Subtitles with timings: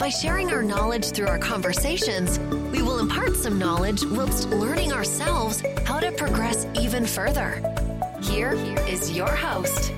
[0.00, 2.38] By sharing our knowledge through our conversations,
[2.72, 7.62] we will impart some knowledge whilst learning ourselves how to progress even further.
[8.22, 8.52] Here
[8.88, 9.92] is your host.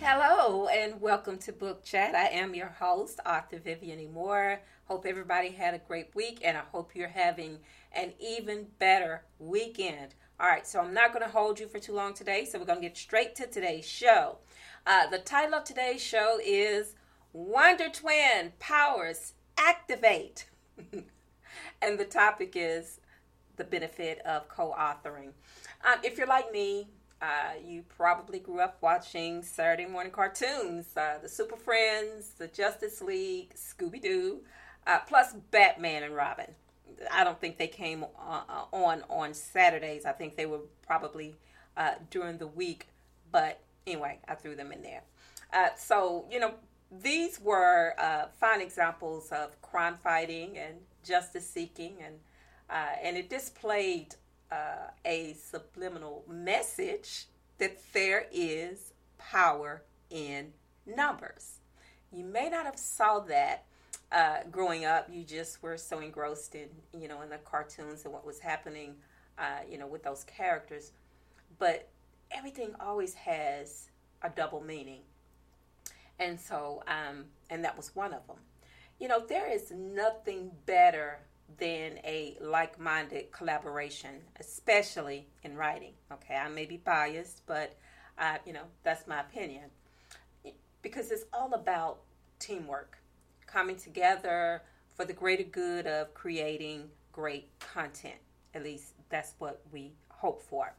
[0.00, 2.14] Hello and welcome to Book Chat.
[2.14, 4.12] I am your host, author Vivian.
[4.12, 4.60] Moore.
[4.84, 10.14] Hope everybody had a great week and I hope you're having an even better weekend.
[10.42, 12.64] All right, so I'm not going to hold you for too long today, so we're
[12.64, 14.38] going to get straight to today's show.
[14.84, 16.96] Uh, the title of today's show is
[17.32, 20.46] Wonder Twin Powers Activate.
[21.80, 22.98] and the topic is
[23.54, 25.30] the benefit of co authoring.
[25.84, 26.88] Um, if you're like me,
[27.20, 33.00] uh, you probably grew up watching Saturday morning cartoons, uh, the Super Friends, the Justice
[33.00, 34.40] League, Scooby Doo,
[34.88, 36.52] uh, plus Batman and Robin.
[37.10, 40.04] I don't think they came uh, uh, on on Saturdays.
[40.04, 41.36] I think they were probably
[41.76, 42.88] uh, during the week.
[43.30, 45.02] But anyway, I threw them in there.
[45.52, 46.54] Uh, so you know,
[46.90, 52.14] these were uh, fine examples of crime fighting and justice seeking, and
[52.70, 54.14] uh, and it displayed
[55.06, 57.24] a subliminal message
[57.56, 60.52] that there is power in
[60.84, 61.60] numbers.
[62.12, 63.64] You may not have saw that
[64.12, 66.68] uh, growing up, you just were so engrossed in,
[66.98, 68.94] you know, in the cartoons and what was happening,
[69.38, 70.92] uh, you know, with those characters.
[71.58, 71.88] But
[72.30, 73.90] everything always has
[74.22, 75.00] a double meaning.
[76.18, 78.36] And so, um, and that was one of them.
[79.00, 81.18] You know, there is nothing better
[81.58, 85.94] than a like minded collaboration, especially in writing.
[86.12, 87.76] Okay, I may be biased, but,
[88.18, 89.70] uh, you know, that's my opinion.
[90.82, 92.00] Because it's all about
[92.38, 92.98] teamwork
[93.52, 94.62] coming together
[94.94, 98.16] for the greater good of creating great content.
[98.54, 100.74] At least that's what we hope for.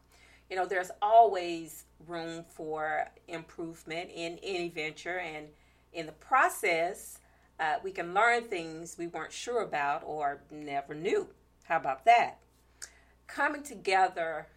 [0.49, 5.47] You know, there's always room for improvement in any venture, and
[5.93, 7.19] in the process,
[7.59, 11.27] uh, we can learn things we weren't sure about or never knew.
[11.63, 12.39] How about that?
[13.27, 14.47] Coming together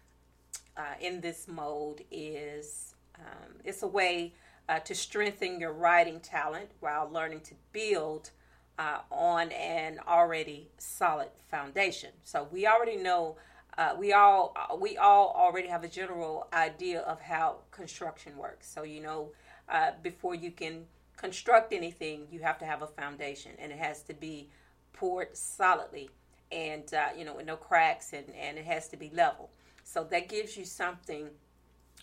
[0.75, 4.33] uh, in this mode is um, it's a way
[4.69, 8.31] uh, to strengthen your writing talent while learning to build
[8.79, 12.11] uh, on an already solid foundation.
[12.23, 13.37] So we already know
[13.77, 18.71] uh, we all we all already have a general idea of how construction works.
[18.71, 19.31] So you know
[19.69, 20.85] uh, before you can
[21.15, 24.49] construct anything, you have to have a foundation, and it has to be
[24.93, 26.09] poured solidly,
[26.51, 29.49] and uh, you know with no cracks, and and it has to be level.
[29.83, 31.29] So that gives you something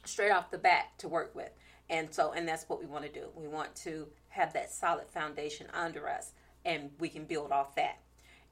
[0.05, 1.51] straight off the bat to work with.
[1.91, 3.29] And so, and that's what we want to do.
[3.35, 6.33] We want to have that solid foundation under us,
[6.65, 7.99] and we can build off that.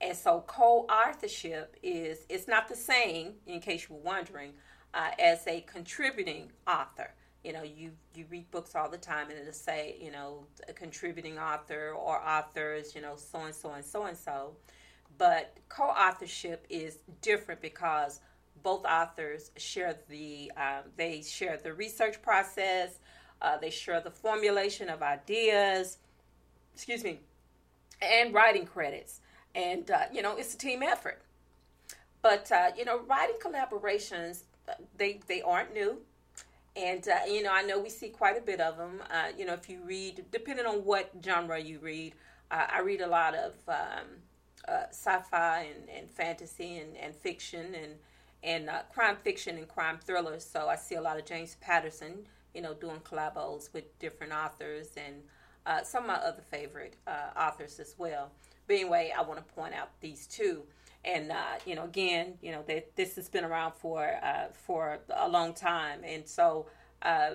[0.00, 4.53] And so, co-authorship is it's not the same, in case you were wondering,
[4.94, 7.15] uh, as a contributing author.
[7.43, 10.72] You know, you you read books all the time, and it'll say, you know, a
[10.72, 14.56] contributing author or authors, you know, so and so and so and so.
[15.19, 18.20] But co-authorship is different because
[18.62, 22.99] both authors share the um, they share the research process
[23.42, 25.98] uh, they share the formulation of ideas,
[26.75, 27.19] excuse me,
[28.00, 29.20] and writing credits.
[29.54, 31.20] And, uh, you know, it's a team effort.
[32.22, 35.98] But, uh, you know, writing collaborations, uh, they, they aren't new.
[36.76, 39.02] And, uh, you know, I know we see quite a bit of them.
[39.10, 42.14] Uh, you know, if you read, depending on what genre you read,
[42.50, 44.06] I read a lot of um,
[44.91, 47.94] sci fi and, and fantasy and, and fiction and,
[48.42, 50.44] and crime fiction and crime thrillers.
[50.44, 54.90] So I see a lot of James Patterson you know, doing collabos with different authors
[54.96, 55.22] and
[55.66, 58.31] uh, some of my other favorite uh, authors as well.
[58.66, 60.64] But anyway, I want to point out these two.
[61.04, 65.00] And uh, you know, again, you know, that this has been around for uh, for
[65.12, 66.66] a long time, and so
[67.02, 67.31] uh,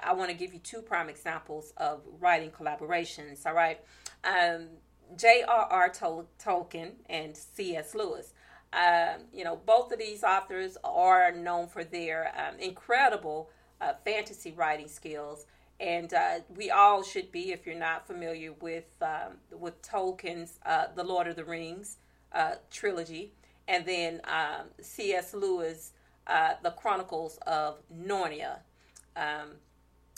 [0.00, 3.44] I want to give you two prime examples of writing collaborations.
[3.44, 3.80] All right,
[4.22, 4.68] um,
[5.16, 5.88] J.R.R.
[5.88, 7.94] Tol- Tolkien and C.S.
[7.96, 8.34] Lewis.
[8.72, 13.50] Um, you know, both of these authors are known for their um, incredible
[13.80, 15.46] uh, fantasy writing skills.
[15.80, 20.86] And uh, we all should be, if you're not familiar with um, with Tolkien's uh,
[20.94, 21.98] The Lord of the Rings
[22.32, 23.32] uh, trilogy,
[23.68, 25.34] and then um, C.S.
[25.34, 25.92] Lewis,
[26.26, 28.58] uh, The Chronicles of Narnia.
[29.16, 29.52] Um,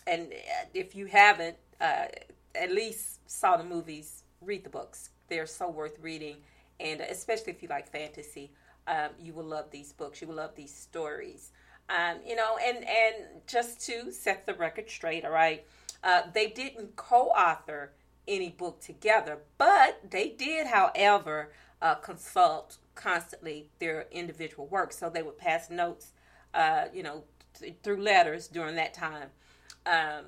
[0.06, 0.32] and
[0.72, 5.10] if you haven't, at least saw the movies, read the books.
[5.28, 6.36] They're so worth reading,
[6.78, 8.50] and especially if you like fantasy,
[8.86, 10.20] um, you will love these books.
[10.20, 11.52] You will love these stories.
[11.90, 13.14] Um, you know, and and
[13.48, 15.64] just to set the record straight, all right,
[16.04, 17.92] uh, they didn't co-author
[18.28, 21.50] any book together, but they did, however,
[21.82, 24.92] uh, consult constantly their individual work.
[24.92, 26.12] So they would pass notes,
[26.54, 27.24] uh, you know,
[27.58, 29.30] th- through letters during that time
[29.84, 30.26] um,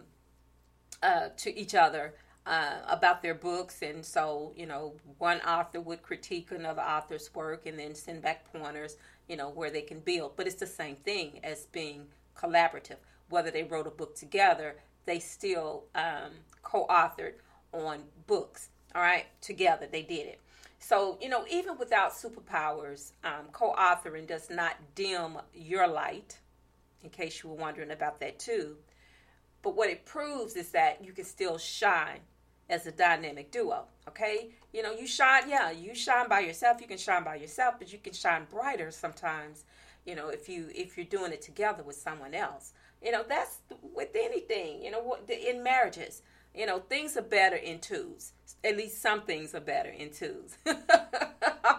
[1.00, 2.14] uh, to each other.
[2.44, 7.66] Uh, about their books, and so you know, one author would critique another author's work
[7.66, 8.96] and then send back pointers,
[9.28, 10.32] you know, where they can build.
[10.34, 12.96] But it's the same thing as being collaborative.
[13.28, 14.74] Whether they wrote a book together,
[15.04, 16.32] they still um,
[16.64, 17.34] co-authored
[17.72, 18.70] on books.
[18.92, 20.40] All right, together they did it.
[20.80, 26.40] So you know, even without superpowers, um, co-authoring does not dim your light.
[27.04, 28.78] In case you were wondering about that too.
[29.62, 32.18] But what it proves is that you can still shine
[32.72, 33.84] as a dynamic duo.
[34.08, 35.48] Okay, you know, you shine.
[35.48, 36.80] Yeah, you shine by yourself.
[36.80, 39.64] You can shine by yourself, but you can shine brighter sometimes.
[40.04, 42.72] You know, if you if you're doing it together with someone else.
[43.00, 43.58] You know, that's
[43.94, 44.82] with anything.
[44.82, 46.22] You know, in marriages.
[46.54, 48.32] You know, things are better in twos.
[48.64, 50.56] At least some things are better in twos.
[50.66, 50.76] I'm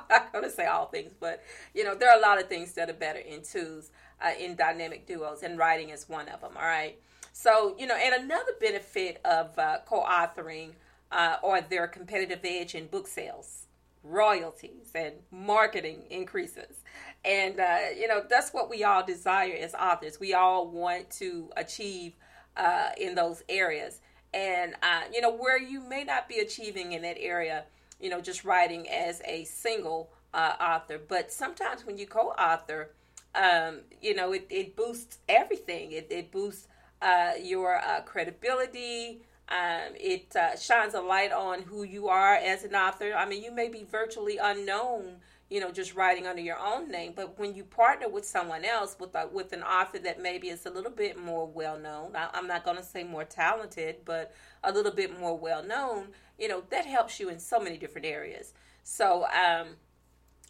[0.09, 1.43] not going to say all things, but
[1.75, 4.55] you know, there are a lot of things that are better in twos, uh, in
[4.55, 6.53] dynamic duos, and writing is one of them.
[6.55, 6.97] All right.
[7.33, 10.71] So, you know, and another benefit of uh, co authoring
[11.13, 13.67] uh, or their competitive edge in book sales,
[14.03, 16.83] royalties, and marketing increases.
[17.23, 20.19] And, uh, you know, that's what we all desire as authors.
[20.19, 22.13] We all want to achieve
[22.57, 24.01] uh, in those areas.
[24.33, 27.65] And, uh, you know, where you may not be achieving in that area,
[28.01, 32.89] you know, just writing as a single uh, author, but sometimes when you co author,
[33.35, 35.91] um, you know, it, it boosts everything.
[35.91, 36.67] It, it boosts
[37.01, 39.21] uh, your credibility.
[39.49, 43.13] Um, it uh, shines a light on who you are as an author.
[43.13, 45.17] I mean, you may be virtually unknown,
[45.49, 48.95] you know, just writing under your own name, but when you partner with someone else,
[48.99, 52.47] with a, with an author that maybe is a little bit more well known, I'm
[52.47, 56.07] not going to say more talented, but a little bit more well known,
[56.39, 58.53] you know, that helps you in so many different areas.
[58.83, 59.75] So, um,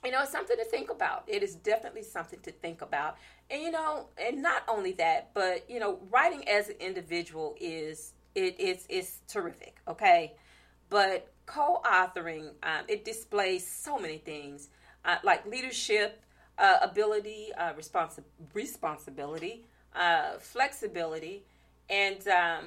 [0.05, 1.23] you know, it's something to think about.
[1.27, 3.17] It is definitely something to think about.
[3.49, 8.13] And you know, and not only that, but you know, writing as an individual is
[8.35, 9.77] it is it's terrific.
[9.87, 10.33] Okay,
[10.89, 14.69] but co-authoring um, it displays so many things
[15.05, 16.21] uh, like leadership
[16.57, 19.65] uh, ability, uh, responsi- responsibility,
[19.95, 21.43] uh, flexibility,
[21.89, 22.65] and um,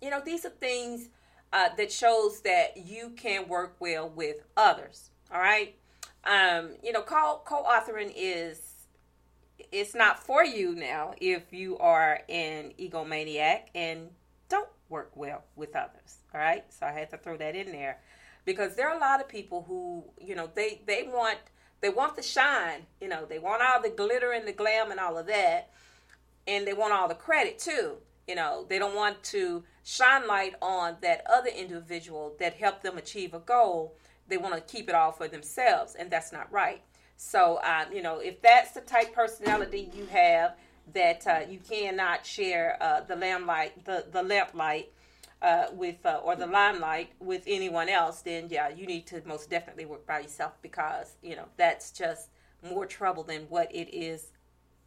[0.00, 1.08] you know these are things
[1.52, 5.10] uh, that shows that you can work well with others.
[5.32, 5.74] All right
[6.24, 8.86] um, you know, co co-authoring is
[9.72, 14.08] it's not for you now if you are an egomaniac and
[14.88, 16.18] work well with others.
[16.34, 17.98] All right, so I had to throw that in there
[18.44, 21.38] because there are a lot of people who you know they they want
[21.80, 22.86] they want the shine.
[23.00, 25.70] You know, they want all the glitter and the glam and all of that,
[26.46, 27.96] and they want all the credit too.
[28.26, 32.98] You know, they don't want to shine light on that other individual that helped them
[32.98, 33.94] achieve a goal
[34.28, 36.82] they want to keep it all for themselves, and that's not right.
[37.16, 40.54] So, um, you know, if that's the type personality you have,
[40.94, 44.86] that uh, you cannot share uh, the lamplight, the the lamplight
[45.40, 49.50] uh, with uh, or the limelight with anyone else, then yeah, you need to most
[49.50, 52.30] definitely work by yourself because you know that's just
[52.68, 54.28] more trouble than what it is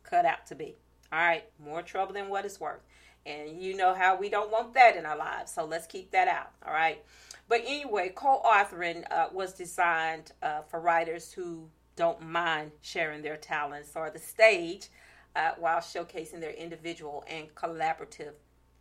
[0.03, 0.75] cut out to be.
[1.11, 2.81] All right, more trouble than what it's worth,
[3.25, 5.51] and you know how we don't want that in our lives.
[5.51, 6.51] So let's keep that out.
[6.65, 7.03] All right.
[7.47, 13.37] But anyway, co authoring uh, was designed uh, for writers who don't mind sharing their
[13.37, 14.87] talents or the stage
[15.35, 18.33] uh, while showcasing their individual and collaborative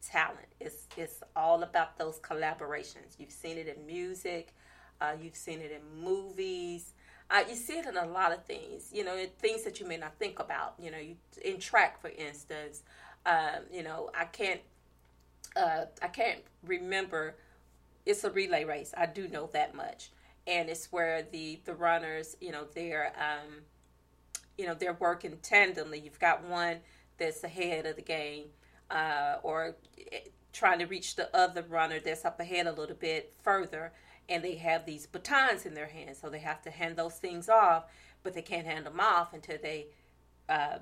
[0.02, 0.48] talent.
[0.60, 3.18] It's, it's all about those collaborations.
[3.18, 4.54] You've seen it in music,
[5.00, 6.94] uh, you've seen it in movies.
[7.30, 9.96] Uh, you see it in a lot of things, you know, things that you may
[9.96, 10.74] not think about.
[10.80, 11.14] You know, you,
[11.44, 12.82] in track, for instance,
[13.24, 14.60] um, you know, I can't,
[15.54, 17.36] uh, I can't remember
[18.06, 18.92] it's a relay race.
[18.96, 20.10] I do know that much,
[20.46, 23.62] and it's where the the runners, you know, they're um,
[24.60, 26.04] you know they're working tandemly.
[26.04, 26.80] You've got one
[27.16, 28.48] that's ahead of the game,
[28.90, 29.76] uh, or
[30.12, 30.18] eh,
[30.52, 33.92] trying to reach the other runner that's up ahead a little bit further,
[34.28, 37.48] and they have these batons in their hands, so they have to hand those things
[37.48, 37.84] off,
[38.22, 39.86] but they can't hand them off until they
[40.50, 40.78] uh,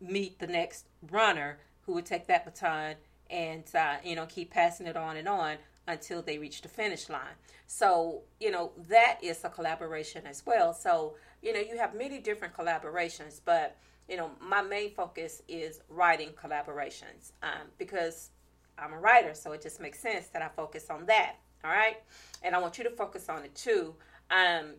[0.00, 2.94] meet the next runner who would take that baton
[3.28, 5.56] and uh, you know keep passing it on and on
[5.86, 7.36] until they reach the finish line.
[7.66, 10.72] So, you know, that is a collaboration as well.
[10.72, 13.76] So, you know, you have many different collaborations, but,
[14.08, 18.30] you know, my main focus is writing collaborations um, because
[18.78, 21.36] I'm a writer, so it just makes sense that I focus on that.
[21.62, 21.96] All right,
[22.42, 23.94] and I want you to focus on it too.
[24.30, 24.74] Um,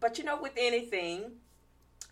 [0.00, 1.30] but you know, with anything,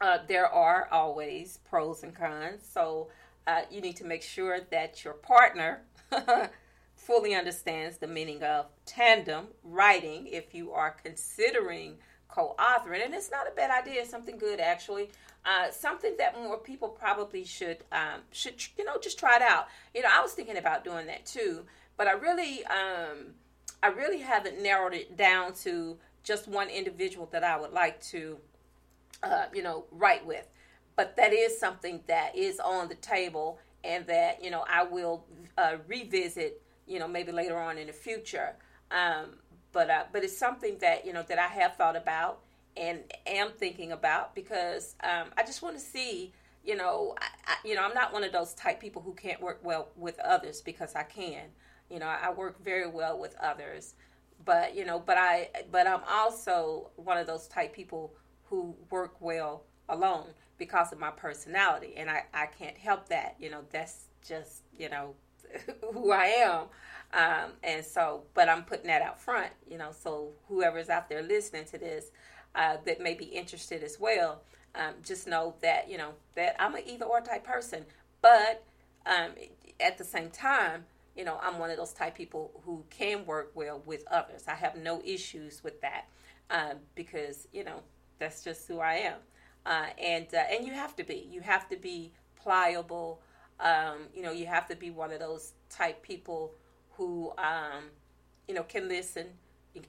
[0.01, 2.63] uh, there are always pros and cons.
[2.69, 3.09] So
[3.47, 5.83] uh, you need to make sure that your partner
[6.95, 11.97] fully understands the meaning of tandem writing if you are considering
[12.33, 13.05] co-authoring.
[13.05, 15.11] And it's not a bad idea it's something good actually.
[15.45, 19.69] Uh, something that more people probably should um, should you know just try it out.
[19.95, 21.65] You know i was thinking about doing that too
[21.97, 23.35] but i really um,
[23.83, 28.39] i really haven't narrowed it down to just one individual that i would like to
[29.23, 30.49] uh, you know write with.
[30.97, 35.25] But that is something that is on the table and that you know i will
[35.59, 38.55] uh, revisit you know maybe later on in the future.
[38.91, 39.39] Um,
[39.73, 42.41] but uh, but it's something that you know that I have thought about
[42.77, 46.33] and am thinking about because um, I just want to see
[46.65, 49.41] you know I, I, you know I'm not one of those type people who can't
[49.41, 51.45] work well with others because I can.
[51.91, 53.95] You know I work very well with others.
[54.45, 58.15] But you know but I but I'm also one of those type people
[58.45, 60.27] who work well alone
[60.59, 63.37] because of my personality and I, I can't help that.
[63.39, 65.15] You know that's just you know
[65.93, 66.67] who I am
[67.15, 71.23] um, and so, but I'm putting that out front, you know, so whoever's out there
[71.23, 72.07] listening to this
[72.55, 74.41] uh, that may be interested as well,
[74.75, 77.85] um, just know that, you know, that I'm an either or type person.
[78.23, 78.65] But
[79.05, 79.33] um,
[79.79, 83.51] at the same time, you know, I'm one of those type people who can work
[83.55, 84.45] well with others.
[84.49, 86.07] I have no issues with that
[86.51, 87.81] um, because, you know,
[88.19, 89.19] that's just who I am.
[89.67, 91.29] Uh, and uh, and you have to be.
[91.31, 93.21] You have to be pliable.
[93.63, 96.53] Um, you know, you have to be one of those type people
[96.93, 97.85] who um,
[98.49, 99.27] you know can listen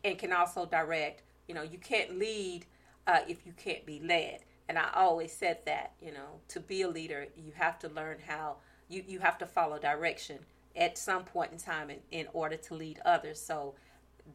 [0.04, 1.24] and can also direct.
[1.48, 2.66] You know, you can't lead
[3.08, 4.40] uh, if you can't be led.
[4.70, 5.94] And I always said that.
[6.02, 8.58] You know, to be a leader, you have to learn how
[8.90, 10.40] you you have to follow direction
[10.76, 13.40] at some point in time in, in order to lead others.
[13.40, 13.76] So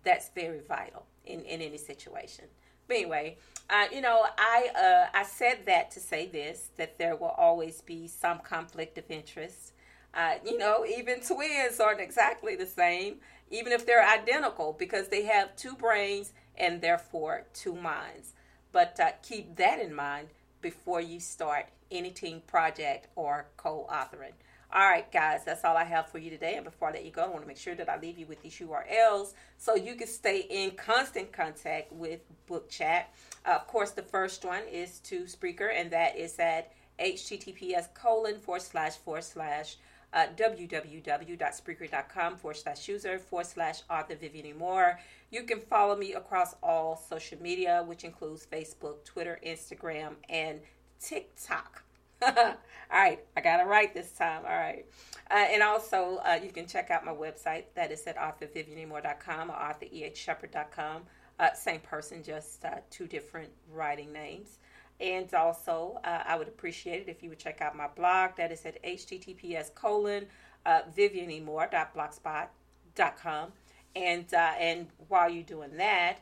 [0.04, 2.44] that's very vital in, in any situation.
[2.88, 3.36] But anyway,
[3.70, 7.82] uh, you know, I uh, I said that to say this that there will always
[7.82, 9.72] be some conflict of interest
[10.14, 13.16] uh, you know, even twins aren't exactly the same,
[13.50, 18.32] even if they're identical, because they have two brains and therefore two minds.
[18.72, 20.28] But uh, keep that in mind
[20.60, 24.32] before you start any team project or co authoring.
[24.70, 26.56] All right, guys, that's all I have for you today.
[26.56, 28.26] And before I let you go, I want to make sure that I leave you
[28.26, 33.14] with these URLs so you can stay in constant contact with Book Chat.
[33.46, 36.70] Uh, of course, the first one is to Spreaker, and that is at
[37.00, 39.76] https colon forward slash forward slash
[40.12, 45.00] uh, www.spreaker.com forward slash user forward slash author Vivian Moore.
[45.30, 50.60] You can follow me across all social media, which includes Facebook, Twitter, Instagram, and
[51.00, 51.84] TikTok.
[52.22, 52.54] all
[52.90, 54.42] right, I got it right this time.
[54.44, 54.84] All right.
[55.30, 57.64] Uh, and also, uh, you can check out my website.
[57.74, 61.02] That is at authorvivianmoore.com or authorehshepherd.com.
[61.38, 64.58] Uh, same person, just uh, two different writing names.
[65.00, 68.32] And also, uh, I would appreciate it if you would check out my blog.
[68.36, 70.26] That is at https colon
[70.66, 73.52] uh, vivianymore.blogspot.com.
[73.94, 76.16] And, uh, and while you're doing that,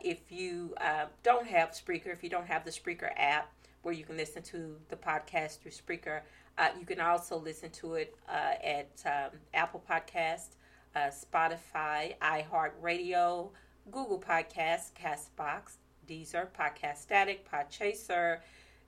[0.00, 0.74] if you
[1.22, 4.76] don't have Spreaker, if you don't have the Spreaker app where you can listen to
[4.88, 6.20] the podcast through Spreaker,
[6.56, 10.56] uh, you can also listen to it uh, at um, Apple Podcast,
[10.96, 13.50] Spotify, iHeartRadio,
[13.90, 15.76] Google Podcasts, Castbox,
[16.08, 18.40] Deezer, Podcast Addict, Podchaser,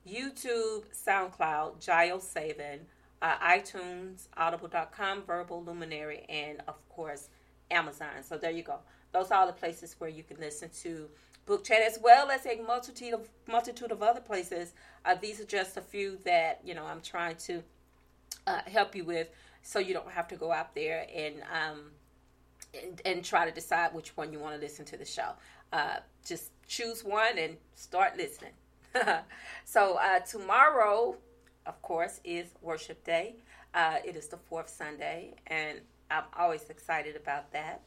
[0.07, 2.79] YouTube, SoundCloud, JioSaavn,
[3.21, 7.29] uh, iTunes, Audible.com, Verbal Luminary, and of course
[7.69, 8.23] Amazon.
[8.23, 8.79] So there you go.
[9.11, 11.07] Those are all the places where you can listen to
[11.45, 14.73] book chat as well as a multitude of multitude of other places.
[15.05, 17.63] Uh, these are just a few that you know I'm trying to
[18.47, 19.29] uh, help you with,
[19.61, 21.79] so you don't have to go out there and um,
[22.81, 25.31] and, and, try to decide which one you want to listen to the show.
[25.73, 28.53] Uh, just choose one and start listening.
[29.65, 31.17] so uh, tomorrow,
[31.65, 33.35] of course, is worship day.
[33.73, 35.79] Uh, it is the fourth Sunday, and
[36.09, 37.81] I'm always excited about that.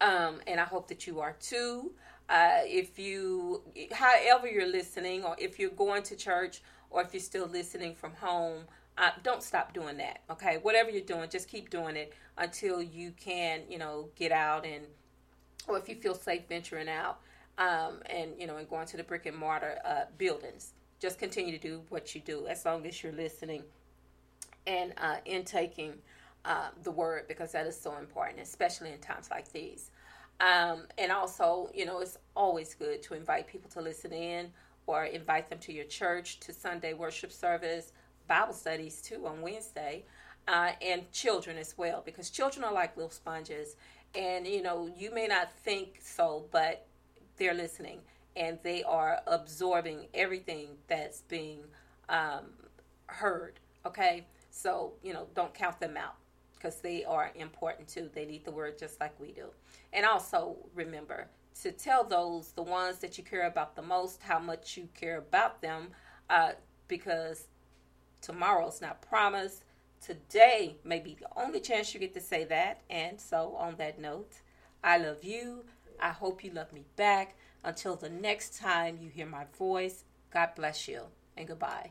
[0.00, 1.92] Um, and I hope that you are too.
[2.28, 3.62] Uh, if you,
[3.92, 8.12] however, you're listening, or if you're going to church, or if you're still listening from
[8.14, 8.62] home,
[8.96, 10.20] uh, don't stop doing that.
[10.30, 14.64] Okay, whatever you're doing, just keep doing it until you can, you know, get out
[14.64, 14.84] and,
[15.66, 17.18] or if you feel safe venturing out
[17.58, 20.72] um, and you know, and going to the brick and mortar uh, buildings.
[21.00, 23.62] Just continue to do what you do as long as you're listening
[24.66, 25.94] and uh, intaking
[26.44, 29.90] uh, the word because that is so important, especially in times like these.
[30.40, 34.52] Um, and also, you know, it's always good to invite people to listen in
[34.86, 37.92] or invite them to your church to Sunday worship service,
[38.28, 40.04] Bible studies too on Wednesday.
[40.48, 43.76] uh, and children as well, because children are like little sponges.
[44.14, 46.86] And, you know, you may not think so, but
[47.36, 48.00] they're listening
[48.36, 51.60] and they are absorbing everything that's being
[52.08, 52.44] um,
[53.06, 53.58] heard.
[53.86, 54.26] Okay.
[54.50, 56.14] So, you know, don't count them out
[56.64, 58.08] because they are important too.
[58.14, 59.48] They need the word just like we do.
[59.92, 61.28] And also remember
[61.60, 65.18] to tell those, the ones that you care about the most, how much you care
[65.18, 65.88] about them
[66.30, 66.52] uh,
[66.88, 67.48] because
[68.22, 69.64] tomorrow's not promised.
[70.00, 72.80] Today may be the only chance you get to say that.
[72.88, 74.32] And so, on that note,
[74.82, 75.64] I love you.
[76.00, 77.36] I hope you love me back.
[77.62, 81.02] Until the next time you hear my voice, God bless you
[81.36, 81.90] and goodbye.